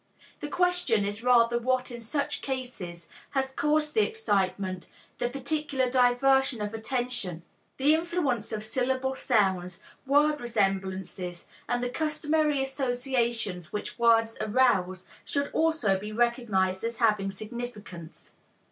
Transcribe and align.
The 0.39 0.47
question 0.47 1.05
is 1.05 1.23
rather 1.23 1.59
what 1.59 1.91
in 1.91 2.01
such 2.01 2.41
cases 2.41 3.07
has 3.37 3.51
caused 3.51 3.93
the 3.93 4.01
excitement, 4.01 4.87
the 5.19 5.29
particular 5.29 5.91
diversion 5.91 6.59
of 6.59 6.73
attention. 6.73 7.43
The 7.77 7.93
influence 7.93 8.51
of 8.51 8.63
syllable 8.63 9.13
sounds, 9.13 9.79
word 10.07 10.41
resemblances 10.41 11.45
and 11.69 11.83
the 11.83 11.89
customary 11.91 12.63
associations 12.63 13.71
which 13.71 13.99
words 13.99 14.37
arouse 14.41 15.05
should 15.23 15.51
also 15.53 15.99
be 15.99 16.11
recognized 16.11 16.83
as 16.83 16.97
having 16.97 17.29
significance. 17.29 18.31